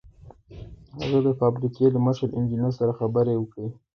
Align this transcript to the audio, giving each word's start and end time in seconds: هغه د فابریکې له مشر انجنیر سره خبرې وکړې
هغه 0.99 1.19
د 1.27 1.29
فابریکې 1.39 1.85
له 1.95 1.99
مشر 2.07 2.29
انجنیر 2.39 2.71
سره 2.79 2.91
خبرې 2.99 3.33
وکړې 3.37 3.67